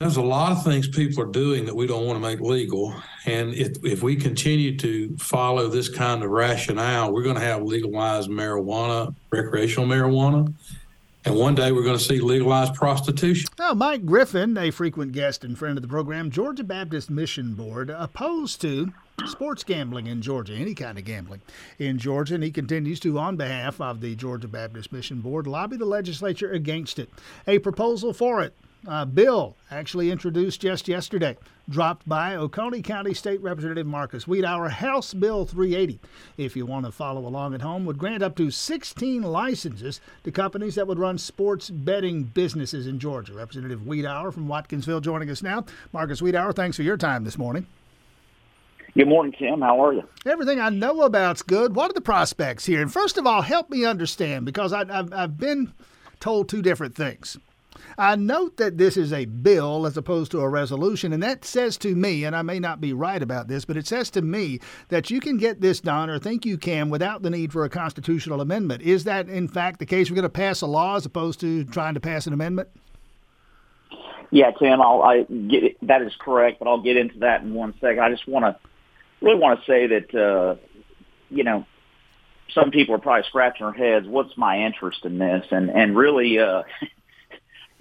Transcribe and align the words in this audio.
There's 0.00 0.16
a 0.16 0.22
lot 0.22 0.50
of 0.50 0.64
things 0.64 0.88
people 0.88 1.22
are 1.22 1.30
doing 1.30 1.66
that 1.66 1.76
we 1.76 1.86
don't 1.86 2.04
want 2.04 2.16
to 2.16 2.20
make 2.20 2.40
legal. 2.40 2.92
And 3.26 3.54
if, 3.54 3.76
if 3.84 4.02
we 4.02 4.16
continue 4.16 4.76
to 4.78 5.16
follow 5.18 5.68
this 5.68 5.88
kind 5.88 6.24
of 6.24 6.30
rationale, 6.30 7.12
we're 7.12 7.22
going 7.22 7.36
to 7.36 7.40
have 7.40 7.62
legalized 7.62 8.28
marijuana, 8.28 9.14
recreational 9.30 9.88
marijuana. 9.88 10.52
And 11.24 11.36
one 11.36 11.54
day 11.54 11.70
we're 11.70 11.84
going 11.84 11.96
to 11.96 12.02
see 12.02 12.18
legalized 12.18 12.74
prostitution. 12.74 13.48
Now, 13.56 13.72
Mike 13.72 14.04
Griffin, 14.04 14.58
a 14.58 14.72
frequent 14.72 15.12
guest 15.12 15.44
and 15.44 15.56
friend 15.56 15.78
of 15.78 15.82
the 15.82 15.88
program, 15.88 16.28
Georgia 16.28 16.64
Baptist 16.64 17.08
Mission 17.08 17.54
Board, 17.54 17.88
opposed 17.88 18.60
to 18.62 18.92
sports 19.26 19.62
gambling 19.62 20.08
in 20.08 20.20
Georgia, 20.20 20.54
any 20.54 20.74
kind 20.74 20.98
of 20.98 21.04
gambling 21.04 21.40
in 21.78 21.98
Georgia, 21.98 22.34
and 22.34 22.42
he 22.42 22.50
continues 22.50 22.98
to, 22.98 23.16
on 23.16 23.36
behalf 23.36 23.80
of 23.80 24.00
the 24.00 24.16
Georgia 24.16 24.48
Baptist 24.48 24.92
Mission 24.92 25.20
Board, 25.20 25.46
lobby 25.46 25.76
the 25.76 25.84
legislature 25.84 26.50
against 26.50 26.98
it. 26.98 27.08
A 27.46 27.60
proposal 27.60 28.12
for 28.12 28.42
it 28.42 28.54
uh, 28.88 29.04
bill 29.04 29.56
actually 29.70 30.10
introduced 30.10 30.60
just 30.60 30.88
yesterday, 30.88 31.36
dropped 31.68 32.08
by 32.08 32.34
Oconee 32.34 32.82
County 32.82 33.14
State 33.14 33.40
Representative 33.42 33.86
Marcus 33.86 34.24
Wiedower, 34.24 34.70
House 34.70 35.14
Bill 35.14 35.44
380. 35.44 36.00
If 36.36 36.56
you 36.56 36.66
want 36.66 36.86
to 36.86 36.92
follow 36.92 37.26
along 37.26 37.54
at 37.54 37.62
home, 37.62 37.84
would 37.86 37.98
grant 37.98 38.22
up 38.22 38.36
to 38.36 38.50
16 38.50 39.22
licenses 39.22 40.00
to 40.24 40.30
companies 40.30 40.74
that 40.74 40.86
would 40.86 40.98
run 40.98 41.18
sports 41.18 41.70
betting 41.70 42.24
businesses 42.24 42.86
in 42.86 42.98
Georgia. 42.98 43.34
Representative 43.34 43.80
Wiedower 43.80 44.32
from 44.32 44.48
Watkinsville 44.48 45.02
joining 45.02 45.30
us 45.30 45.42
now. 45.42 45.64
Marcus 45.92 46.20
Wiedower, 46.20 46.54
thanks 46.54 46.76
for 46.76 46.82
your 46.82 46.96
time 46.96 47.24
this 47.24 47.38
morning. 47.38 47.66
Good 48.96 49.08
morning, 49.08 49.34
Tim. 49.36 49.60
How 49.60 49.84
are 49.84 49.92
you? 49.92 50.04
Everything 50.24 50.60
I 50.60 50.68
know 50.68 51.02
about's 51.02 51.42
good. 51.42 51.74
What 51.74 51.90
are 51.90 51.94
the 51.94 52.00
prospects 52.00 52.64
here? 52.64 52.80
And 52.80 52.92
first 52.92 53.18
of 53.18 53.26
all, 53.26 53.42
help 53.42 53.68
me 53.68 53.84
understand 53.84 54.46
because 54.46 54.72
I, 54.72 54.84
have 54.84 55.12
I've 55.12 55.36
been 55.36 55.72
told 56.20 56.48
two 56.48 56.62
different 56.62 56.94
things. 56.94 57.36
I 57.98 58.16
note 58.16 58.56
that 58.56 58.78
this 58.78 58.96
is 58.96 59.12
a 59.12 59.24
bill 59.24 59.86
as 59.86 59.96
opposed 59.96 60.30
to 60.32 60.40
a 60.40 60.48
resolution, 60.48 61.12
and 61.12 61.22
that 61.22 61.44
says 61.44 61.76
to 61.78 61.94
me, 61.94 62.24
and 62.24 62.34
I 62.34 62.42
may 62.42 62.58
not 62.58 62.80
be 62.80 62.92
right 62.92 63.22
about 63.22 63.48
this, 63.48 63.64
but 63.64 63.76
it 63.76 63.86
says 63.86 64.10
to 64.10 64.22
me 64.22 64.60
that 64.88 65.10
you 65.10 65.20
can 65.20 65.36
get 65.36 65.60
this 65.60 65.80
done 65.80 66.10
or 66.10 66.18
think 66.18 66.44
you 66.44 66.58
can 66.58 66.90
without 66.90 67.22
the 67.22 67.30
need 67.30 67.52
for 67.52 67.64
a 67.64 67.70
constitutional 67.70 68.40
amendment. 68.40 68.82
Is 68.82 69.04
that, 69.04 69.28
in 69.28 69.48
fact, 69.48 69.78
the 69.78 69.86
case? 69.86 70.10
We're 70.10 70.16
going 70.16 70.22
to 70.24 70.28
pass 70.28 70.60
a 70.60 70.66
law 70.66 70.96
as 70.96 71.06
opposed 71.06 71.40
to 71.40 71.64
trying 71.64 71.94
to 71.94 72.00
pass 72.00 72.26
an 72.26 72.32
amendment? 72.32 72.68
Yeah, 74.30 74.50
Tim, 74.50 74.80
I'll, 74.80 75.00
I 75.02 75.22
get 75.22 75.76
that 75.86 76.02
is 76.02 76.12
correct, 76.18 76.58
but 76.58 76.66
I'll 76.66 76.82
get 76.82 76.96
into 76.96 77.20
that 77.20 77.42
in 77.42 77.54
one 77.54 77.72
second. 77.80 78.00
I 78.00 78.10
just 78.10 78.26
want 78.26 78.44
to 78.44 78.56
really 79.20 79.38
want 79.38 79.60
to 79.60 79.66
say 79.66 79.86
that 79.86 80.14
uh, 80.14 80.56
you 81.30 81.44
know 81.44 81.64
some 82.52 82.72
people 82.72 82.94
are 82.96 82.98
probably 82.98 83.24
scratching 83.28 83.64
their 83.66 83.72
heads. 83.72 84.08
What's 84.08 84.36
my 84.36 84.66
interest 84.66 85.04
in 85.04 85.18
this? 85.18 85.46
And 85.52 85.70
and 85.70 85.96
really, 85.96 86.40
uh, 86.40 86.64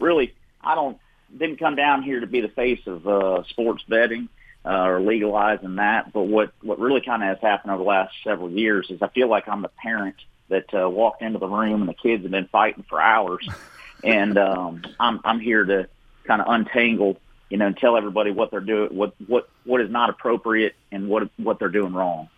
really, 0.03 0.33
I 0.61 0.75
don't 0.75 0.99
didn't 1.35 1.57
come 1.57 1.75
down 1.75 2.03
here 2.03 2.19
to 2.19 2.27
be 2.27 2.41
the 2.41 2.49
face 2.49 2.85
of 2.85 3.07
uh, 3.07 3.43
sports 3.49 3.83
betting 3.87 4.29
uh, 4.65 4.83
or 4.83 5.01
legalizing 5.01 5.75
that. 5.75 6.13
But 6.13 6.23
what 6.23 6.51
what 6.61 6.79
really 6.79 7.01
kind 7.01 7.23
of 7.23 7.29
has 7.29 7.39
happened 7.41 7.71
over 7.71 7.83
the 7.83 7.89
last 7.89 8.13
several 8.23 8.51
years 8.51 8.89
is 8.89 9.01
I 9.01 9.07
feel 9.07 9.29
like 9.29 9.47
I'm 9.47 9.61
the 9.61 9.69
parent 9.69 10.15
that 10.49 10.73
uh, 10.73 10.89
walked 10.89 11.21
into 11.21 11.39
the 11.39 11.47
room 11.47 11.81
and 11.81 11.89
the 11.89 11.95
kids 11.95 12.23
have 12.23 12.31
been 12.31 12.47
fighting 12.47 12.85
for 12.87 13.01
hours, 13.01 13.47
and 14.03 14.37
um, 14.37 14.83
I'm 14.99 15.19
I'm 15.23 15.39
here 15.39 15.63
to 15.63 15.87
kind 16.25 16.41
of 16.41 16.47
untangle, 16.47 17.17
you 17.49 17.57
know, 17.57 17.67
and 17.67 17.77
tell 17.77 17.97
everybody 17.97 18.31
what 18.31 18.51
they're 18.51 18.59
doing, 18.59 18.95
what 18.95 19.15
what 19.27 19.49
what 19.63 19.81
is 19.81 19.89
not 19.89 20.09
appropriate, 20.09 20.75
and 20.91 21.07
what 21.09 21.29
what 21.37 21.59
they're 21.59 21.69
doing 21.69 21.93
wrong. 21.93 22.29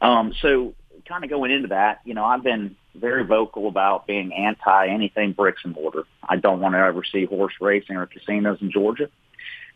Um, 0.00 0.34
so 0.40 0.74
kind 1.06 1.24
of 1.24 1.30
going 1.30 1.50
into 1.50 1.68
that, 1.68 2.00
you 2.04 2.14
know, 2.14 2.24
I've 2.24 2.42
been 2.42 2.76
very 2.94 3.24
vocal 3.24 3.68
about 3.68 4.06
being 4.06 4.32
anti 4.32 4.88
anything 4.88 5.32
bricks 5.32 5.62
and 5.64 5.74
mortar. 5.74 6.04
I 6.26 6.36
don't 6.36 6.60
want 6.60 6.74
to 6.74 6.78
ever 6.78 7.02
see 7.04 7.24
horse 7.24 7.54
racing 7.60 7.96
or 7.96 8.06
casinos 8.06 8.58
in 8.60 8.70
Georgia. 8.70 9.08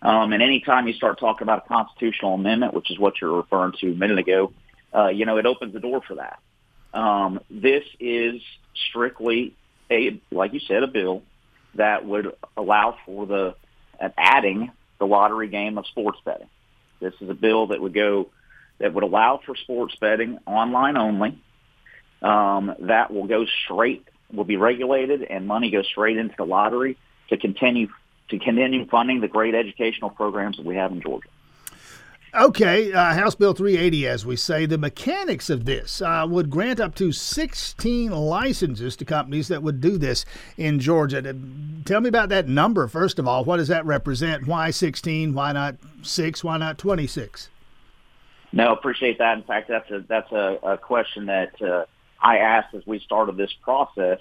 Um, 0.00 0.32
and 0.32 0.42
anytime 0.42 0.86
you 0.86 0.94
start 0.94 1.18
talking 1.18 1.42
about 1.42 1.64
a 1.64 1.68
constitutional 1.68 2.34
amendment, 2.34 2.72
which 2.72 2.90
is 2.90 2.98
what 2.98 3.20
you're 3.20 3.36
referring 3.36 3.72
to 3.80 3.92
a 3.92 3.94
minute 3.94 4.18
ago, 4.18 4.52
uh, 4.94 5.08
you 5.08 5.26
know, 5.26 5.38
it 5.38 5.46
opens 5.46 5.72
the 5.72 5.80
door 5.80 6.00
for 6.06 6.16
that. 6.16 6.38
Um, 6.94 7.40
this 7.50 7.84
is 7.98 8.40
strictly 8.88 9.54
a, 9.90 10.20
like 10.30 10.52
you 10.52 10.60
said, 10.60 10.82
a 10.82 10.86
bill 10.86 11.22
that 11.74 12.06
would 12.06 12.34
allow 12.56 12.96
for 13.04 13.26
the 13.26 13.54
uh, 14.00 14.08
adding 14.16 14.70
the 14.98 15.06
lottery 15.06 15.48
game 15.48 15.78
of 15.78 15.86
sports 15.86 16.18
betting. 16.24 16.48
This 17.00 17.14
is 17.20 17.28
a 17.28 17.34
bill 17.34 17.68
that 17.68 17.80
would 17.80 17.94
go 17.94 18.30
that 18.78 18.94
would 18.94 19.04
allow 19.04 19.40
for 19.44 19.56
sports 19.56 19.94
betting 19.96 20.38
online 20.46 20.96
only. 20.96 21.40
Um, 22.22 22.74
that 22.80 23.12
will 23.12 23.26
go 23.26 23.46
straight, 23.64 24.06
will 24.32 24.44
be 24.44 24.56
regulated, 24.56 25.22
and 25.22 25.46
money 25.46 25.70
goes 25.70 25.86
straight 25.86 26.16
into 26.16 26.34
the 26.36 26.44
lottery 26.44 26.98
to 27.28 27.36
continue 27.36 27.88
to 28.28 28.38
continue 28.38 28.86
funding 28.86 29.20
the 29.20 29.28
great 29.28 29.54
educational 29.54 30.10
programs 30.10 30.58
that 30.58 30.66
we 30.66 30.76
have 30.76 30.92
in 30.92 31.00
Georgia. 31.00 31.28
Okay, 32.34 32.92
uh, 32.92 33.14
House 33.14 33.34
Bill 33.34 33.54
380, 33.54 34.06
as 34.06 34.26
we 34.26 34.36
say, 34.36 34.66
the 34.66 34.76
mechanics 34.76 35.48
of 35.48 35.64
this 35.64 36.02
uh, 36.02 36.26
would 36.28 36.50
grant 36.50 36.78
up 36.78 36.94
to 36.96 37.10
16 37.10 38.10
licenses 38.10 38.96
to 38.96 39.06
companies 39.06 39.48
that 39.48 39.62
would 39.62 39.80
do 39.80 39.96
this 39.96 40.26
in 40.58 40.78
Georgia. 40.78 41.34
Tell 41.86 42.02
me 42.02 42.08
about 42.08 42.28
that 42.28 42.46
number, 42.46 42.86
first 42.86 43.18
of 43.18 43.26
all. 43.26 43.44
What 43.44 43.56
does 43.56 43.68
that 43.68 43.86
represent? 43.86 44.46
Why 44.46 44.70
16? 44.70 45.32
Why 45.32 45.52
not 45.52 45.76
6? 46.02 46.44
Why 46.44 46.58
not 46.58 46.76
26? 46.76 47.48
No, 48.52 48.72
appreciate 48.72 49.18
that. 49.18 49.36
In 49.36 49.44
fact, 49.44 49.68
that's 49.68 49.90
a 49.90 50.04
that's 50.08 50.32
a, 50.32 50.58
a 50.62 50.78
question 50.78 51.26
that 51.26 51.60
uh, 51.60 51.84
I 52.20 52.38
asked 52.38 52.74
as 52.74 52.86
we 52.86 52.98
started 53.00 53.36
this 53.36 53.52
process, 53.62 54.18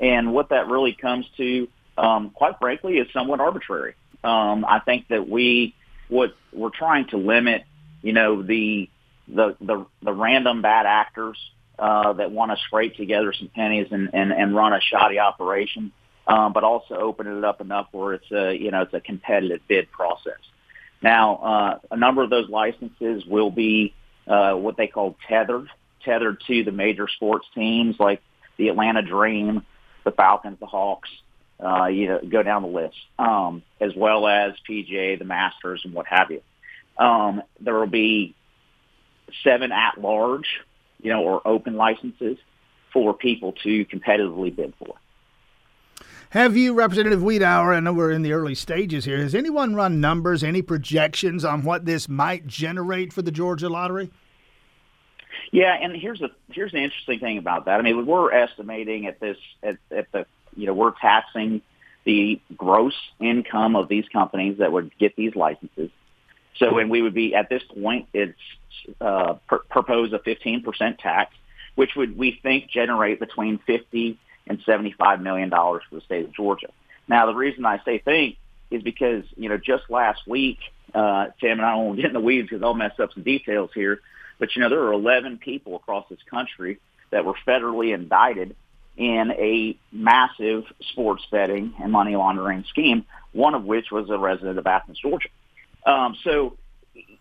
and 0.00 0.32
what 0.32 0.50
that 0.50 0.68
really 0.68 0.92
comes 0.92 1.26
to, 1.38 1.68
um, 1.96 2.30
quite 2.30 2.58
frankly, 2.58 2.98
is 2.98 3.08
somewhat 3.12 3.40
arbitrary. 3.40 3.94
Um, 4.22 4.64
I 4.66 4.80
think 4.80 5.08
that 5.08 5.28
we 5.28 5.74
what 6.08 6.34
we're 6.52 6.70
trying 6.70 7.06
to 7.08 7.16
limit, 7.16 7.64
you 8.02 8.12
know, 8.12 8.42
the 8.42 8.90
the 9.28 9.56
the, 9.60 9.86
the 10.02 10.12
random 10.12 10.60
bad 10.60 10.84
actors 10.86 11.38
uh, 11.78 12.12
that 12.14 12.30
want 12.30 12.50
to 12.50 12.58
scrape 12.66 12.96
together 12.96 13.32
some 13.32 13.48
pennies 13.48 13.88
and, 13.90 14.10
and, 14.12 14.32
and 14.32 14.54
run 14.54 14.74
a 14.74 14.80
shoddy 14.80 15.18
operation, 15.18 15.92
um, 16.26 16.52
but 16.52 16.62
also 16.64 16.94
open 16.96 17.26
it 17.26 17.44
up 17.44 17.62
enough 17.62 17.86
where 17.92 18.12
it's 18.14 18.30
a 18.30 18.54
you 18.54 18.70
know 18.70 18.82
it's 18.82 18.92
a 18.92 19.00
competitive 19.00 19.60
bid 19.66 19.90
process. 19.90 20.38
Now, 21.02 21.36
uh, 21.36 21.78
a 21.90 21.96
number 21.96 22.22
of 22.22 22.30
those 22.30 22.48
licenses 22.48 23.24
will 23.24 23.50
be 23.50 23.94
uh, 24.26 24.52
what 24.52 24.76
they 24.76 24.86
call 24.86 25.16
tethered, 25.28 25.68
tethered 26.04 26.42
to 26.46 26.64
the 26.64 26.72
major 26.72 27.08
sports 27.08 27.46
teams 27.54 27.96
like 27.98 28.22
the 28.56 28.68
Atlanta 28.68 29.02
Dream, 29.02 29.64
the 30.04 30.10
Falcons, 30.10 30.58
the 30.60 30.66
Hawks. 30.66 31.08
Uh, 31.62 31.86
you 31.86 32.08
know, 32.08 32.20
go 32.26 32.42
down 32.42 32.62
the 32.62 32.68
list, 32.68 32.96
um, 33.18 33.62
as 33.82 33.92
well 33.94 34.26
as 34.26 34.54
PGA, 34.68 35.18
the 35.18 35.26
Masters, 35.26 35.82
and 35.84 35.92
what 35.92 36.06
have 36.06 36.30
you. 36.30 36.40
Um, 36.96 37.42
there 37.60 37.74
will 37.74 37.86
be 37.86 38.34
seven 39.44 39.70
at 39.70 40.00
large, 40.00 40.46
you 41.02 41.12
know, 41.12 41.22
or 41.22 41.46
open 41.46 41.76
licenses 41.76 42.38
for 42.94 43.12
people 43.12 43.52
to 43.62 43.84
competitively 43.84 44.54
bid 44.54 44.72
for. 44.78 44.94
Have 46.30 46.56
you, 46.56 46.74
Representative 46.74 47.22
Wiedower, 47.22 47.74
I 47.74 47.80
know 47.80 47.92
we're 47.92 48.12
in 48.12 48.22
the 48.22 48.32
early 48.32 48.54
stages 48.54 49.04
here, 49.04 49.18
has 49.18 49.34
anyone 49.34 49.74
run 49.74 50.00
numbers, 50.00 50.44
any 50.44 50.62
projections 50.62 51.44
on 51.44 51.64
what 51.64 51.86
this 51.86 52.08
might 52.08 52.46
generate 52.46 53.12
for 53.12 53.20
the 53.20 53.32
Georgia 53.32 53.68
lottery? 53.68 54.12
Yeah, 55.50 55.74
and 55.74 55.96
here's 55.96 56.20
the 56.20 56.30
here's 56.52 56.70
the 56.70 56.78
interesting 56.78 57.18
thing 57.18 57.38
about 57.38 57.64
that. 57.64 57.80
I 57.80 57.82
mean, 57.82 58.06
we're 58.06 58.32
estimating 58.32 59.06
at 59.06 59.18
this 59.18 59.38
at, 59.64 59.78
at 59.90 60.12
the 60.12 60.24
you 60.56 60.66
know 60.66 60.72
we're 60.72 60.92
taxing 61.00 61.62
the 62.04 62.40
gross 62.56 62.94
income 63.18 63.74
of 63.74 63.88
these 63.88 64.04
companies 64.12 64.58
that 64.58 64.70
would 64.70 64.96
get 64.98 65.16
these 65.16 65.34
licenses. 65.34 65.90
So, 66.58 66.78
and 66.78 66.90
we 66.90 67.02
would 67.02 67.14
be 67.14 67.34
at 67.34 67.48
this 67.48 67.64
point, 67.64 68.06
it's 68.14 68.38
uh, 69.00 69.34
pr- 69.48 69.56
propose 69.68 70.12
a 70.12 70.20
15% 70.20 70.98
tax, 70.98 71.34
which 71.74 71.96
would 71.96 72.16
we 72.16 72.38
think 72.40 72.70
generate 72.70 73.18
between 73.18 73.58
50 73.66 74.16
and 74.46 74.62
$75 74.64 75.22
million 75.22 75.50
for 75.50 75.80
the 75.92 76.00
state 76.00 76.24
of 76.24 76.34
Georgia. 76.34 76.68
Now, 77.08 77.26
the 77.26 77.34
reason 77.34 77.64
I 77.64 77.80
say 77.84 77.98
think 77.98 78.36
is 78.70 78.82
because, 78.82 79.24
you 79.36 79.48
know, 79.48 79.58
just 79.58 79.84
last 79.90 80.20
week, 80.26 80.58
uh, 80.94 81.26
Tim, 81.40 81.58
and 81.58 81.62
I 81.62 81.72
don't 81.72 81.96
get 81.96 82.06
in 82.06 82.12
the 82.12 82.20
weeds 82.20 82.48
because 82.48 82.62
I'll 82.62 82.74
mess 82.74 82.98
up 82.98 83.12
some 83.12 83.22
details 83.22 83.70
here, 83.74 84.00
but, 84.38 84.54
you 84.54 84.62
know, 84.62 84.68
there 84.68 84.82
are 84.82 84.92
11 84.92 85.38
people 85.38 85.76
across 85.76 86.06
this 86.08 86.20
country 86.28 86.78
that 87.10 87.24
were 87.24 87.34
federally 87.46 87.94
indicted 87.94 88.56
in 88.96 89.30
a 89.32 89.78
massive 89.92 90.64
sports 90.92 91.24
betting 91.30 91.74
and 91.82 91.92
money 91.92 92.16
laundering 92.16 92.64
scheme, 92.68 93.04
one 93.32 93.54
of 93.54 93.64
which 93.64 93.90
was 93.90 94.10
a 94.10 94.18
resident 94.18 94.58
of 94.58 94.66
Athens, 94.66 94.98
Georgia. 95.00 95.28
Um, 95.86 96.16
so, 96.22 96.56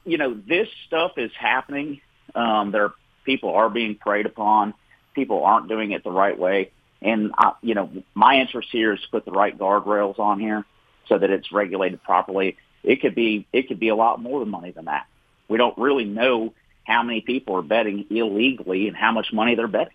you 0.04 0.18
know, 0.18 0.34
this 0.34 0.68
stuff 0.88 1.14
is 1.18 1.32
happening. 1.40 2.02
Um, 2.36 2.72
there, 2.72 2.92
people 3.24 3.54
are 3.54 3.70
being 3.70 3.96
preyed 3.96 4.26
upon. 4.26 4.74
People 5.14 5.44
aren't 5.44 5.70
doing 5.70 5.92
it 5.92 6.04
the 6.04 6.12
right 6.12 6.38
way. 6.38 6.72
And, 7.02 7.32
I, 7.38 7.54
you 7.62 7.76
know, 7.76 7.90
my 8.14 8.40
interest 8.40 8.70
here 8.72 8.94
is 8.94 9.02
to 9.02 9.10
put 9.10 9.26
the 9.26 9.32
right 9.32 9.58
guardrails 9.58 10.20
on 10.20 10.40
here 10.40 10.66
so 11.08 11.18
that 11.18 11.30
it's 11.30 11.52
regulated 11.52 12.04
properly. 12.04 12.58
It 12.84 13.02
could 13.02 13.16
be, 13.16 13.48
it 13.54 13.68
could 13.68 13.80
be 13.80 13.90
a 13.90 13.96
lot 13.96 14.22
more 14.22 14.46
money 14.46 14.72
than 14.72 14.86
that. 14.86 15.08
We 15.48 15.58
don't 15.58 15.78
really 15.78 16.06
know 16.06 16.54
how 16.84 17.04
many 17.04 17.22
people 17.22 17.56
are 17.56 17.62
betting 17.62 18.06
illegally 18.10 18.88
and 18.88 18.98
how 18.98 19.12
much 19.12 19.32
money 19.32 19.56
they're 19.56 19.68
betting. 19.68 19.94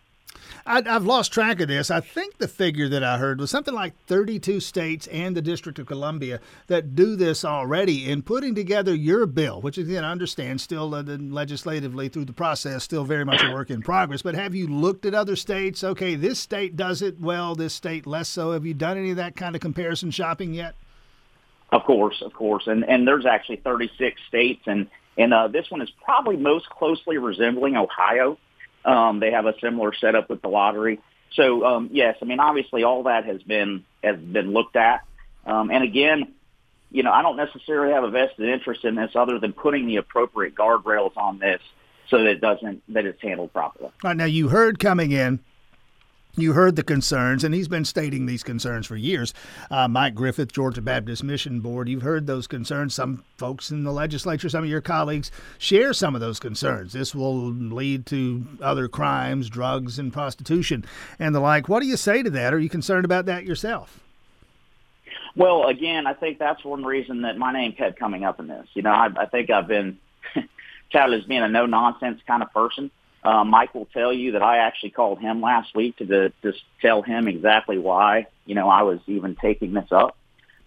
I, 0.67 0.83
have 0.87 1.05
lost 1.05 1.33
track 1.33 1.61
of 1.61 1.69
this. 1.69 1.91
I 1.91 2.01
think 2.01 2.39
the 2.39 2.49
figure 2.49 2.89
that 2.89 3.05
I 3.05 3.19
heard 3.19 3.39
was 3.39 3.51
something 3.51 3.75
like 3.75 3.95
32 4.07 4.61
states 4.61 5.07
and 5.09 5.37
the 5.37 5.43
District 5.43 5.79
of 5.79 5.87
Columbia 5.87 6.41
that 6.69 6.95
do 6.95 7.17
this 7.17 7.45
already. 7.45 8.11
In 8.11 8.23
putting 8.23 8.55
together 8.55 8.95
your 8.95 9.27
bill, 9.27 9.61
which 9.61 9.77
again, 9.77 10.05
I 10.05 10.11
understand 10.11 10.61
still 10.61 10.95
uh, 10.95 11.03
legislatively 11.03 12.09
through 12.09 12.25
the 12.25 12.33
process, 12.33 12.83
still 12.83 13.05
very 13.05 13.25
much 13.25 13.43
a 13.43 13.53
work 13.53 13.71
in 13.71 13.83
progress. 13.83 14.23
But 14.23 14.35
have 14.37 14.55
you 14.55 14.67
looked 14.67 15.05
at 15.05 15.15
other 15.15 15.37
states? 15.37 15.85
Okay, 15.85 16.15
this 16.15 16.39
state 16.39 16.77
does 16.77 17.03
it 17.03 17.21
well, 17.21 17.55
this 17.55 17.75
state 17.75 18.07
less 18.07 18.29
so. 18.29 18.53
Have 18.53 18.65
you 18.65 18.75
done 18.75 18.97
any 18.97 19.11
of 19.11 19.17
that 19.17 19.37
kind 19.37 19.55
of 19.55 19.61
comparison 19.61 20.11
shopping 20.11 20.55
yet? 20.55 20.75
Of 21.73 21.85
course, 21.85 22.23
of 22.23 22.33
course, 22.33 22.67
and 22.67 22.85
and 22.85 23.07
there's 23.07 23.27
actually 23.27 23.57
36 23.57 24.21
states, 24.29 24.63
and 24.67 24.89
and 25.19 25.35
uh, 25.35 25.49
this 25.49 25.71
one 25.71 25.83
is 25.83 25.91
probably 26.03 26.37
most 26.37 26.71
closely 26.71 27.19
resembling 27.19 27.77
Ohio. 27.77 28.39
Um, 28.85 29.21
they 29.21 29.31
have 29.31 29.47
a 29.47 29.55
similar 29.61 29.95
setup 29.95 30.29
with 30.29 30.43
the 30.43 30.49
lottery. 30.49 31.01
So 31.35 31.65
um, 31.65 31.91
yes, 31.93 32.17
I 32.21 32.25
mean 32.25 32.41
obviously 32.41 32.85
all 32.85 33.05
that 33.05 33.25
has 33.25 33.43
been 33.43 33.85
has 34.03 34.19
been 34.19 34.53
looked 34.53 34.77
at. 34.77 35.03
Um, 35.47 35.71
and 35.71 35.83
again, 35.85 36.33
you 36.91 37.03
know 37.03 37.13
I 37.13 37.23
don't 37.23 37.37
necessarily 37.37 37.93
have 37.93 38.05
a 38.05 38.11
vested 38.11 38.49
interest 38.49 38.85
in 38.85 38.95
this 38.95 39.13
other 39.15 39.39
than 39.39 39.53
putting 39.53 39.87
the 39.87 39.97
appropriate 39.97 40.55
guardrails 40.55 41.17
on 41.17 41.39
this 41.39 41.61
so 42.09 42.19
that 42.19 42.27
it 42.27 42.41
doesn't 42.41 42.83
that 42.93 43.05
it's 43.07 43.21
handled 43.23 43.53
properly. 43.53 43.91
Right, 44.03 44.17
now 44.17 44.27
you 44.27 44.49
heard 44.49 44.79
coming 44.79 45.13
in 45.13 45.41
you 46.37 46.53
heard 46.53 46.77
the 46.77 46.83
concerns, 46.83 47.45
and 47.45 47.55
he's 47.55 47.69
been 47.69 47.85
stating 47.85 48.27
these 48.27 48.43
concerns 48.43 48.87
for 48.87 48.97
years. 48.97 49.33
Uh, 49.71 49.89
Mike 49.89 50.15
Griffin, 50.15 50.49
Georgia 50.49 50.83
Baptist 50.83 51.23
Mission 51.23 51.61
Board, 51.61 51.89
you've 51.89 52.03
heard 52.03 52.27
those 52.27 52.47
concerns. 52.47 52.95
Some 52.95 53.25
folks 53.37 53.71
in 53.71 53.85
the 53.85 53.93
legislature, 53.93 54.49
some 54.49 54.65
of 54.65 54.71
your 54.71 54.81
colleagues, 54.81 55.31
share 55.59 55.93
some 55.93 56.15
of 56.15 56.21
those 56.21 56.41
concerns. 56.41 56.93
This 56.93 57.15
will 57.15 57.51
lead 57.51 58.07
to 58.07 58.47
other 58.61 58.89
crimes, 58.89 59.49
drugs, 59.49 59.99
and 59.99 60.13
prostitution, 60.13 60.85
and 61.19 61.35
the 61.35 61.41
like. 61.41 61.69
What 61.69 61.81
do 61.81 61.87
you 61.87 61.97
say 61.97 62.23
to 62.23 62.31
that? 62.31 62.53
Are 62.53 62.59
you 62.59 62.69
concerned 62.69 63.05
about 63.05 63.27
that 63.27 63.45
yourself? 63.45 64.01
Well, 65.37 65.67
again, 65.67 66.07
I 66.07 66.15
think 66.15 66.39
that's 66.39 66.65
one 66.65 66.85
reason 66.85 67.23
that 67.23 67.37
my 67.37 67.53
name 67.53 67.73
kept 67.73 67.99
coming 67.99 68.25
up 68.25 68.39
in 68.39 68.47
this. 68.47 68.69
You 68.75 68.83
know, 68.83 68.93
I, 68.93 69.09
I 69.17 69.27
think 69.27 69.51
I've 69.51 69.67
been 69.67 69.99
touted 70.93 71.21
as 71.21 71.27
being 71.27 71.43
a 71.43 71.49
no 71.49 71.67
nonsense 71.67 72.21
kind 72.27 72.43
of 72.43 72.53
person. 72.53 72.91
Uh, 73.25 73.43
Mike 73.43 73.75
will 73.75 73.87
tell 73.87 74.13
you 74.13 74.33
that 74.33 74.43
I 74.43 74.59
actually 74.59 74.91
called 74.91 75.19
him 75.19 75.41
last 75.41 75.75
week 75.75 75.97
to, 75.97 76.07
to 76.07 76.33
just 76.43 76.63
tell 76.83 77.01
him 77.01 77.27
exactly 77.27 77.79
why, 77.79 78.27
you 78.45 78.55
know, 78.55 78.69
I 78.69 78.83
was 78.83 79.01
even 79.07 79.35
taking 79.35 79.73
this 79.73 79.91
up. 79.91 80.17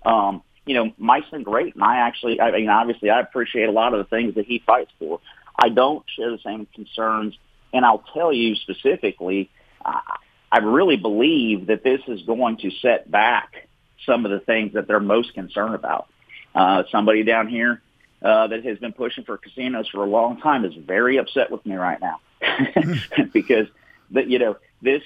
Um, 0.03 0.41
you 0.65 0.73
know, 0.73 0.91
Mike's 0.97 1.29
been 1.29 1.43
great, 1.43 1.75
and 1.75 1.83
I 1.83 1.97
actually, 1.97 2.41
I 2.41 2.51
mean, 2.51 2.69
obviously, 2.69 3.09
I 3.09 3.21
appreciate 3.21 3.69
a 3.69 3.71
lot 3.71 3.93
of 3.93 3.99
the 3.99 4.09
things 4.15 4.35
that 4.35 4.45
he 4.45 4.61
fights 4.65 4.91
for. 4.97 5.19
I 5.57 5.69
don't 5.69 6.03
share 6.15 6.31
the 6.31 6.39
same 6.43 6.67
concerns, 6.73 7.37
and 7.73 7.85
I'll 7.85 8.03
tell 8.13 8.33
you 8.33 8.55
specifically, 8.55 9.49
I, 9.85 10.17
I 10.51 10.59
really 10.59 10.97
believe 10.97 11.67
that 11.67 11.83
this 11.83 12.01
is 12.07 12.23
going 12.23 12.57
to 12.57 12.71
set 12.81 13.09
back 13.09 13.67
some 14.05 14.25
of 14.25 14.31
the 14.31 14.39
things 14.39 14.73
that 14.73 14.87
they're 14.87 14.99
most 14.99 15.33
concerned 15.33 15.75
about. 15.75 16.07
Uh, 16.55 16.83
somebody 16.91 17.23
down 17.23 17.47
here 17.47 17.81
uh, 18.21 18.47
that 18.47 18.65
has 18.65 18.77
been 18.79 18.93
pushing 18.93 19.23
for 19.23 19.37
casinos 19.37 19.87
for 19.89 20.03
a 20.03 20.07
long 20.07 20.39
time 20.39 20.65
is 20.65 20.73
very 20.73 21.17
upset 21.17 21.51
with 21.51 21.65
me 21.65 21.75
right 21.75 21.99
now. 21.99 22.19
because 23.33 23.67
that 24.11 24.27
you 24.27 24.39
know 24.39 24.57
this 24.81 25.01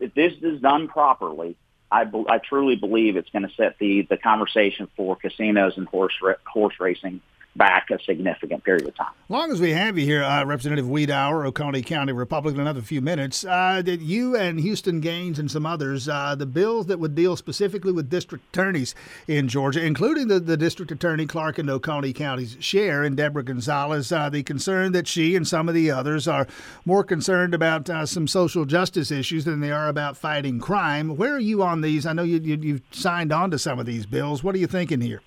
if 0.00 0.14
this 0.14 0.32
is 0.40 0.60
done 0.60 0.88
properly, 0.88 1.56
I, 1.90 2.04
I 2.28 2.38
truly 2.38 2.76
believe 2.76 3.16
it's 3.16 3.30
going 3.30 3.46
to 3.48 3.54
set 3.54 3.78
the 3.78 4.02
the 4.02 4.16
conversation 4.16 4.88
for 4.96 5.16
casinos 5.16 5.76
and 5.76 5.86
horse 5.86 6.14
horse 6.46 6.74
racing 6.80 7.20
back 7.56 7.90
a 7.90 7.98
significant 8.04 8.62
period 8.62 8.86
of 8.86 8.94
time. 8.94 9.12
As 9.24 9.30
long 9.30 9.50
as 9.50 9.60
we 9.60 9.72
have 9.72 9.98
you 9.98 10.04
here, 10.04 10.22
uh, 10.22 10.44
Representative 10.44 10.86
Wiedower, 10.86 11.44
Oconee 11.46 11.82
County 11.82 12.12
Republican, 12.12 12.60
another 12.60 12.80
few 12.80 13.00
minutes, 13.00 13.44
uh, 13.44 13.82
that 13.84 14.00
you 14.00 14.36
and 14.36 14.60
Houston 14.60 15.00
Gaines 15.00 15.38
and 15.38 15.50
some 15.50 15.66
others, 15.66 16.08
uh, 16.08 16.34
the 16.36 16.46
bills 16.46 16.86
that 16.86 16.98
would 16.98 17.14
deal 17.14 17.36
specifically 17.36 17.92
with 17.92 18.08
district 18.08 18.44
attorneys 18.50 18.94
in 19.26 19.48
Georgia, 19.48 19.84
including 19.84 20.28
the, 20.28 20.38
the 20.38 20.56
district 20.56 20.92
attorney 20.92 21.26
Clarke 21.26 21.58
and 21.58 21.68
Oconee 21.68 22.12
counties 22.12 22.56
share, 22.60 23.02
and 23.02 23.16
Deborah 23.16 23.44
Gonzalez, 23.44 24.12
uh, 24.12 24.28
the 24.28 24.42
concern 24.42 24.92
that 24.92 25.08
she 25.08 25.34
and 25.34 25.46
some 25.46 25.68
of 25.68 25.74
the 25.74 25.90
others 25.90 26.28
are 26.28 26.46
more 26.84 27.02
concerned 27.02 27.54
about 27.54 27.90
uh, 27.90 28.06
some 28.06 28.28
social 28.28 28.64
justice 28.64 29.10
issues 29.10 29.44
than 29.44 29.60
they 29.60 29.72
are 29.72 29.88
about 29.88 30.16
fighting 30.16 30.60
crime. 30.60 31.16
Where 31.16 31.34
are 31.34 31.40
you 31.40 31.62
on 31.62 31.80
these? 31.80 32.06
I 32.06 32.12
know 32.12 32.22
you, 32.22 32.38
you, 32.38 32.56
you've 32.60 32.82
signed 32.92 33.32
on 33.32 33.50
to 33.50 33.58
some 33.58 33.78
of 33.78 33.86
these 33.86 34.06
bills. 34.06 34.44
What 34.44 34.54
are 34.54 34.58
you 34.58 34.66
thinking 34.66 35.00
here? 35.00 35.22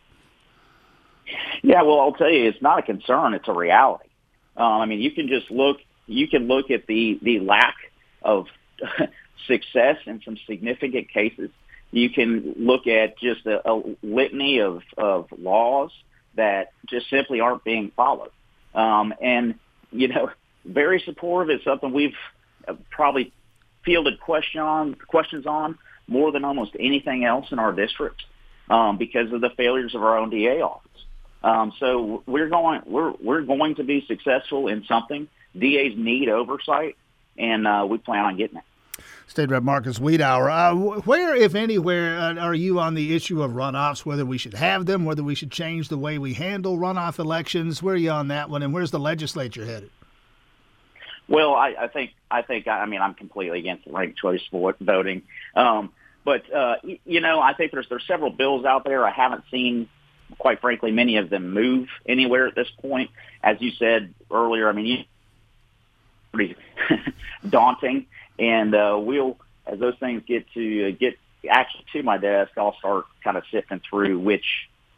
Yeah, 1.61 1.83
well, 1.83 1.99
I'll 1.99 2.13
tell 2.13 2.29
you, 2.29 2.47
it's 2.47 2.61
not 2.61 2.79
a 2.79 2.81
concern; 2.81 3.33
it's 3.33 3.47
a 3.47 3.53
reality. 3.53 4.09
Um, 4.57 4.81
I 4.81 4.85
mean, 4.85 4.99
you 4.99 5.11
can 5.11 5.27
just 5.27 5.51
look. 5.51 5.77
You 6.07 6.27
can 6.27 6.47
look 6.47 6.71
at 6.71 6.87
the 6.87 7.19
the 7.21 7.39
lack 7.39 7.75
of 8.21 8.47
success 9.47 9.97
in 10.05 10.21
some 10.25 10.37
significant 10.47 11.09
cases. 11.09 11.49
You 11.91 12.09
can 12.09 12.53
look 12.57 12.87
at 12.87 13.17
just 13.19 13.45
a, 13.45 13.69
a 13.69 13.81
litany 14.01 14.59
of 14.59 14.81
of 14.97 15.27
laws 15.37 15.91
that 16.35 16.71
just 16.89 17.09
simply 17.09 17.41
aren't 17.41 17.63
being 17.63 17.91
followed. 17.95 18.31
Um, 18.73 19.13
and 19.21 19.55
you 19.91 20.07
know, 20.07 20.29
very 20.65 21.01
supportive. 21.05 21.55
It's 21.55 21.63
something 21.63 21.93
we've 21.93 22.15
uh, 22.67 22.73
probably 22.89 23.33
fielded 23.83 24.19
question 24.19 24.61
on 24.61 24.95
questions 24.95 25.45
on 25.45 25.77
more 26.07 26.31
than 26.31 26.45
almost 26.45 26.71
anything 26.79 27.25
else 27.25 27.47
in 27.51 27.59
our 27.59 27.71
district 27.71 28.23
um, 28.69 28.97
because 28.97 29.31
of 29.31 29.41
the 29.41 29.49
failures 29.57 29.95
of 29.95 30.03
our 30.03 30.17
own 30.17 30.29
DA 30.29 30.61
office. 30.61 30.87
Um, 31.43 31.73
so 31.79 32.23
we're 32.25 32.49
going 32.49 32.81
we're 32.85 33.13
we're 33.21 33.41
going 33.41 33.75
to 33.75 33.83
be 33.83 34.05
successful 34.07 34.67
in 34.67 34.83
something. 34.85 35.27
DAs 35.57 35.93
need 35.95 36.29
oversight, 36.29 36.95
and 37.38 37.67
uh, 37.67 37.85
we 37.89 37.97
plan 37.97 38.25
on 38.25 38.38
getting 38.38 38.57
it. 38.57 38.63
State 39.27 39.49
Rep 39.49 39.63
Marcus 39.63 39.97
Wiedower, 39.97 40.51
uh, 40.51 41.01
where, 41.01 41.35
if 41.35 41.55
anywhere, 41.55 42.19
uh, 42.19 42.35
are 42.35 42.53
you 42.53 42.79
on 42.79 42.93
the 42.93 43.15
issue 43.15 43.41
of 43.41 43.51
runoffs? 43.51 44.05
Whether 44.05 44.25
we 44.25 44.38
should 44.38 44.53
have 44.53 44.85
them, 44.85 45.05
whether 45.05 45.23
we 45.23 45.35
should 45.35 45.51
change 45.51 45.88
the 45.88 45.97
way 45.97 46.17
we 46.17 46.33
handle 46.33 46.77
runoff 46.77 47.17
elections? 47.17 47.81
Where 47.81 47.95
are 47.95 47.97
you 47.97 48.11
on 48.11 48.27
that 48.27 48.49
one, 48.49 48.61
and 48.61 48.73
where's 48.73 48.92
the 48.92 48.99
legislature 48.99 49.66
headed? 49.66 49.89
Well, 51.27 51.56
I, 51.56 51.75
I 51.80 51.87
think 51.87 52.11
I 52.30 52.42
think 52.42 52.68
I 52.68 52.85
mean 52.85 53.01
I'm 53.01 53.13
completely 53.13 53.59
against 53.59 53.87
ranked 53.87 54.19
choice 54.19 54.42
voting, 54.51 55.23
um, 55.56 55.94
but 56.25 56.54
uh, 56.54 56.75
you 57.06 57.21
know 57.21 57.39
I 57.39 57.54
think 57.54 57.71
there's 57.71 57.87
there's 57.87 58.06
several 58.06 58.31
bills 58.31 58.66
out 58.66 58.83
there. 58.83 59.07
I 59.07 59.11
haven't 59.11 59.45
seen 59.49 59.87
quite 60.38 60.61
frankly, 60.61 60.92
many 60.92 61.18
of 61.18 61.30
them 61.30 61.54
move 61.54 61.88
anywhere 62.07 62.47
at 62.47 62.56
this 62.56 62.69
point. 62.81 63.11
As 63.44 63.57
you 63.59 63.71
said 63.71 64.14
earlier, 64.31 64.69
I 64.69 64.71
mean, 64.71 64.85
you, 64.85 64.97
pretty 66.33 66.56
daunting. 67.47 68.07
And 68.40 68.73
uh, 68.73 69.00
we'll, 69.00 69.38
as 69.66 69.80
those 69.80 69.97
things 70.00 70.23
get 70.28 70.45
to 70.54 70.90
uh, 70.90 70.92
get 71.00 71.18
actually 71.50 71.85
to 71.94 72.04
my 72.04 72.18
desk, 72.18 72.52
I'll 72.57 72.76
start 72.78 73.06
kind 73.23 73.38
of 73.38 73.44
sifting 73.52 73.81
through 73.90 74.19
which 74.19 74.45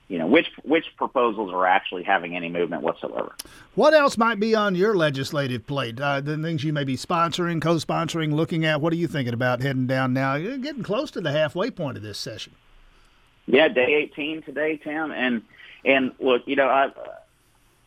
you 0.08 0.20
know 0.20 0.28
which 0.28 0.48
which 0.64 0.86
proposals 0.98 1.52
are 1.52 1.66
actually 1.66 2.04
having 2.04 2.36
any 2.36 2.50
movement 2.50 2.84
whatsoever. 2.84 3.36
What 3.76 3.94
else 3.94 4.18
might 4.18 4.40
be 4.40 4.54
on 4.54 4.76
your 4.76 4.96
legislative 4.96 5.66
plate? 5.66 6.00
Uh, 6.00 6.22
the 6.22 6.38
things 6.38 6.64
you 6.64 6.74
may 6.74 6.84
be 6.84 6.96
sponsoring, 6.96 7.62
co-sponsoring, 7.62 8.34
looking 8.34 8.66
at. 8.66 8.82
What 8.82 8.94
are 8.94 8.98
you 8.98 9.08
thinking 9.08 9.34
about 9.34 9.62
heading 9.62 9.88
down 9.88 10.14
now? 10.14 10.36
You're 10.36 10.58
getting 10.58 10.84
close 10.84 11.10
to 11.12 11.22
the 11.22 11.32
halfway 11.32 11.72
point 11.72 11.98
of 11.98 12.04
this 12.04 12.18
session. 12.18 12.54
Yeah, 13.46 13.68
day 13.68 14.10
18 14.12 14.44
today, 14.44 14.78
Tim. 14.78 15.12
And 15.12 15.44
and 15.86 16.14
look, 16.20 16.44
you 16.46 16.56
know, 16.56 16.68
I've 16.70 16.94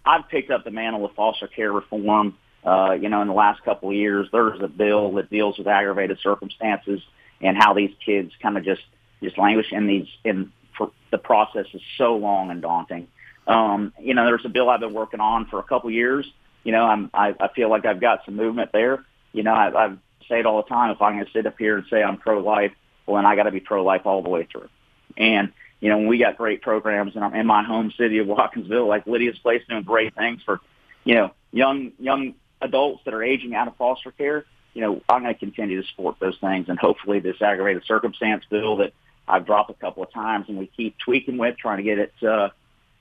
I've 0.04 0.28
picked 0.28 0.50
up 0.50 0.64
the 0.64 0.70
mantle 0.70 1.04
of 1.04 1.12
foster 1.14 1.48
care 1.48 1.72
reform. 1.72 2.36
Uh, 2.64 2.92
you 3.00 3.08
know, 3.08 3.22
in 3.22 3.28
the 3.28 3.34
last 3.34 3.62
couple 3.64 3.90
of 3.90 3.94
years, 3.94 4.28
there's 4.32 4.60
a 4.60 4.68
bill 4.68 5.12
that 5.12 5.30
deals 5.30 5.56
with 5.56 5.66
aggravated 5.66 6.18
circumstances 6.20 7.00
and 7.40 7.56
how 7.56 7.74
these 7.74 7.90
kids 8.04 8.32
kind 8.42 8.58
of 8.58 8.64
just 8.64 8.82
just 9.22 9.38
languish 9.38 9.72
in 9.72 9.86
these 9.86 10.06
in 10.24 10.52
for, 10.76 10.90
the 11.10 11.18
process 11.18 11.66
is 11.72 11.80
so 11.96 12.16
long 12.16 12.50
and 12.50 12.60
daunting. 12.60 13.08
Um, 13.46 13.92
you 14.00 14.14
know, 14.14 14.26
there's 14.26 14.44
a 14.44 14.48
bill 14.48 14.68
I've 14.68 14.80
been 14.80 14.94
working 14.94 15.20
on 15.20 15.46
for 15.46 15.58
a 15.58 15.62
couple 15.62 15.88
of 15.88 15.94
years. 15.94 16.26
You 16.64 16.72
know, 16.72 16.84
I'm 16.84 17.10
I, 17.14 17.34
I 17.38 17.48
feel 17.54 17.70
like 17.70 17.86
I've 17.86 18.00
got 18.00 18.24
some 18.24 18.36
movement 18.36 18.70
there. 18.72 19.04
You 19.32 19.42
know, 19.42 19.52
I, 19.54 19.86
I 19.86 19.88
say 20.28 20.40
it 20.40 20.46
all 20.46 20.62
the 20.62 20.68
time. 20.68 20.90
If 20.90 21.00
I'm 21.00 21.14
going 21.14 21.26
to 21.26 21.32
sit 21.32 21.46
up 21.46 21.56
here 21.58 21.76
and 21.78 21.86
say 21.88 22.02
I'm 22.02 22.18
pro-life, 22.18 22.72
well, 23.06 23.16
then 23.16 23.26
I 23.26 23.36
got 23.36 23.44
to 23.44 23.52
be 23.52 23.60
pro-life 23.60 24.02
all 24.04 24.22
the 24.22 24.28
way 24.28 24.48
through. 24.50 24.68
And, 25.16 25.52
you 25.80 25.88
know, 25.88 25.98
we 25.98 26.18
got 26.18 26.36
great 26.36 26.62
programs 26.62 27.16
in, 27.16 27.22
our, 27.22 27.34
in 27.34 27.46
my 27.46 27.62
home 27.62 27.92
city 27.96 28.18
of 28.18 28.26
Watkinsville, 28.26 28.86
like 28.86 29.06
Lydia's 29.06 29.38
Place 29.38 29.62
doing 29.68 29.82
great 29.82 30.14
things 30.14 30.42
for, 30.42 30.60
you 31.04 31.14
know, 31.14 31.32
young, 31.52 31.92
young 31.98 32.34
adults 32.60 33.02
that 33.04 33.14
are 33.14 33.22
aging 33.22 33.54
out 33.54 33.68
of 33.68 33.76
foster 33.76 34.10
care. 34.10 34.44
you 34.74 34.82
know, 34.82 35.00
I'm 35.08 35.22
going 35.22 35.32
to 35.32 35.38
continue 35.38 35.80
to 35.80 35.88
support 35.88 36.16
those 36.20 36.36
things, 36.38 36.68
and 36.68 36.78
hopefully 36.78 37.18
this 37.18 37.40
aggravated 37.40 37.84
circumstance 37.86 38.44
bill 38.50 38.76
that 38.76 38.92
I've 39.26 39.46
dropped 39.46 39.70
a 39.70 39.74
couple 39.74 40.02
of 40.02 40.12
times 40.12 40.46
and 40.48 40.58
we 40.58 40.66
keep 40.66 40.96
tweaking 40.98 41.38
with, 41.38 41.56
trying 41.56 41.78
to 41.78 41.82
get 41.82 41.98
it 41.98 42.12
uh, 42.22 42.50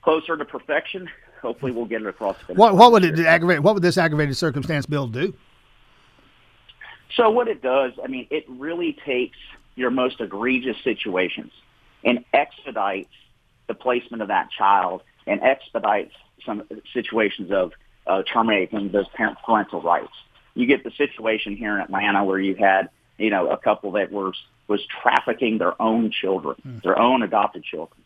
closer 0.02 0.36
to 0.36 0.44
perfection. 0.44 1.08
Hopefully, 1.42 1.72
we'll 1.72 1.84
get 1.84 2.00
it 2.00 2.06
across. 2.08 2.36
The 2.46 2.54
what, 2.54 2.74
what 2.76 2.92
would 2.92 3.04
it 3.04 3.18
aggravate? 3.20 3.62
What 3.62 3.74
would 3.74 3.82
this 3.82 3.98
aggravated 3.98 4.36
circumstance 4.36 4.86
bill 4.86 5.06
do? 5.06 5.34
So 7.14 7.30
what 7.30 7.46
it 7.46 7.62
does, 7.62 7.92
I 8.02 8.08
mean, 8.08 8.26
it 8.30 8.44
really 8.48 8.96
takes 9.04 9.38
your 9.74 9.90
most 9.90 10.20
egregious 10.20 10.76
situations 10.82 11.52
and 12.06 12.24
expedites 12.32 13.12
the 13.66 13.74
placement 13.74 14.22
of 14.22 14.28
that 14.28 14.48
child 14.56 15.02
and 15.26 15.42
expedites 15.42 16.14
some 16.46 16.62
situations 16.94 17.50
of 17.50 17.72
uh, 18.06 18.22
terminating 18.32 18.90
those 18.92 19.08
parent 19.08 19.36
parental 19.44 19.82
rights. 19.82 20.12
You 20.54 20.66
get 20.66 20.84
the 20.84 20.92
situation 20.92 21.56
here 21.56 21.74
in 21.74 21.82
Atlanta 21.82 22.24
where 22.24 22.38
you 22.38 22.54
had, 22.54 22.88
you 23.18 23.28
know, 23.28 23.50
a 23.50 23.58
couple 23.58 23.92
that 23.92 24.10
was 24.10 24.34
was 24.68 24.80
trafficking 25.02 25.58
their 25.58 25.80
own 25.80 26.10
children, 26.10 26.56
mm. 26.66 26.82
their 26.82 26.98
own 26.98 27.22
adopted 27.22 27.62
children. 27.62 28.00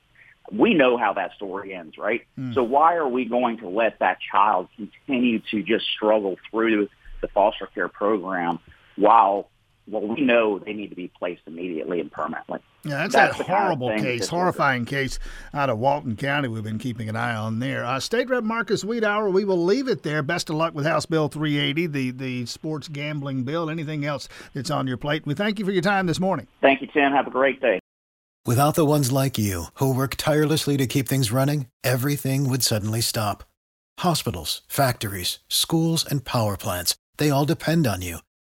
We 0.53 0.75
know 0.75 0.99
how 0.99 1.15
that 1.15 1.33
story 1.35 1.75
ends, 1.75 1.97
right? 1.97 2.27
Mm. 2.39 2.55
So 2.55 2.63
why 2.63 2.97
are 2.97 3.09
we 3.09 3.25
going 3.25 3.59
to 3.59 3.69
let 3.69 3.99
that 4.01 4.19
child 4.21 4.69
continue 4.77 5.41
to 5.53 5.63
just 5.63 5.87
struggle 5.97 6.37
through 6.51 6.89
the 7.23 7.29
foster 7.29 7.67
care 7.67 7.89
program 7.89 8.59
while 8.97 9.49
well, 9.87 10.03
we 10.03 10.21
know 10.21 10.59
they 10.59 10.73
need 10.73 10.89
to 10.89 10.97
be 10.97 11.09
placed 11.09 11.43
immediately 11.47 12.01
and 12.01 12.11
permanently. 12.11 12.61
Yeah, 12.85 12.99
that's, 12.99 13.15
that's 13.15 13.39
that 13.39 13.47
horrible 13.47 13.89
kind 13.89 14.01
of 14.01 14.07
case, 14.07 14.29
horrifying 14.29 14.85
case 14.85 15.19
out 15.53 15.69
of 15.69 15.79
Walton 15.79 16.17
County. 16.17 16.49
We've 16.49 16.63
been 16.63 16.79
keeping 16.79 17.09
an 17.09 17.17
eye 17.17 17.35
on 17.35 17.59
there. 17.59 17.85
Uh, 17.85 18.01
State 18.01 18.29
Rep 18.29 18.45
Marcus 18.45 18.85
Wiedower, 18.85 19.33
we 19.33 19.45
will 19.45 19.63
leave 19.63 19.89
it 19.89 20.03
there. 20.03 20.23
Best 20.23 20.49
of 20.49 20.57
luck 20.57 20.75
with 20.75 20.87
House 20.87 21.07
Bill 21.07 21.29
380, 21.29 21.87
the, 21.89 22.11
the 22.13 22.47
sports 22.47 22.89
gambling 22.89 23.45
bill. 23.45 23.69
Anything 23.69 24.05
else 24.05 24.29
that's 24.55 24.71
on 24.71 24.87
your 24.87 24.97
plate? 24.97 25.27
We 25.27 25.35
thank 25.35 25.59
you 25.59 25.65
for 25.65 25.73
your 25.73 25.83
time 25.83 26.07
this 26.07 26.21
morning. 26.21 26.47
Thank 26.61 26.81
you, 26.81 26.87
Tim. 26.87 27.13
Have 27.13 27.27
a 27.27 27.31
great 27.31 27.61
day. 27.61 27.81
Without 28.47 28.75
the 28.75 28.87
ones 28.87 29.13
like 29.13 29.37
you, 29.37 29.65
who 29.75 29.95
work 29.95 30.15
tirelessly 30.17 30.79
to 30.79 30.87
keep 30.87 31.07
things 31.07 31.31
running, 31.31 31.67
everything 31.85 32.49
would 32.49 32.63
suddenly 32.63 33.03
stop. 33.03 33.45
Hospitals, 33.99 34.63
factories, 34.67 35.41
schools, 35.49 36.07
and 36.09 36.25
power 36.25 36.57
plants, 36.57 36.97
they 37.19 37.29
all 37.29 37.45
depend 37.45 37.87
on 37.87 38.01
you. 38.01 38.21